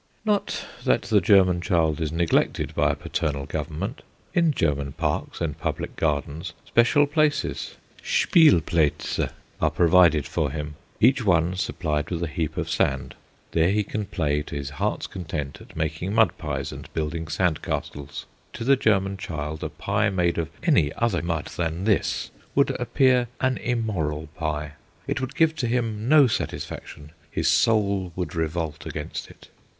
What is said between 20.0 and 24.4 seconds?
made of any other mud than this would appear an immoral